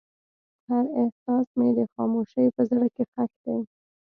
[0.69, 3.59] هر احساس مې د خاموشۍ په زړه کې ښخ دی.